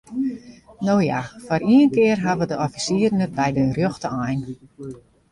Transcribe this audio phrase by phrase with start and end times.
[0.85, 4.41] No ja, foar ien kear hawwe de offisieren it by de rjochte ein.